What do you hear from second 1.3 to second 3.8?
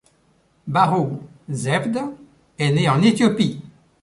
Zewde est né en Éthiopie.